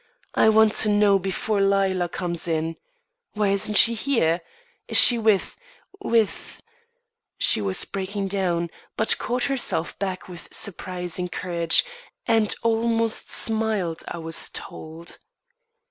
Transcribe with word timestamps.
I 0.33 0.49
want 0.49 0.73
to 0.77 0.89
know 0.89 1.19
before 1.19 1.61
Lila 1.61 2.09
comes 2.09 2.47
in. 2.47 2.75
Why 3.33 3.49
isn't 3.49 3.75
she 3.75 3.93
here? 3.93 4.41
Is 4.87 4.97
she 4.99 5.19
with 5.19 5.55
with" 6.03 6.59
She 7.37 7.61
was 7.61 7.85
breaking 7.85 8.27
down, 8.29 8.71
but 8.97 9.19
caught 9.19 9.43
herself 9.43 9.99
back 9.99 10.27
with 10.27 10.51
surprising 10.51 11.29
courage, 11.29 11.85
and 12.25 12.55
almost 12.63 13.29
smiled, 13.29 14.01
I 14.07 14.17
was 14.17 14.49
told. 14.55 15.19